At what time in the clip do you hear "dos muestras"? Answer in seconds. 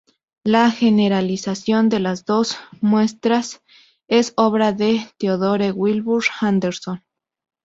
2.25-3.61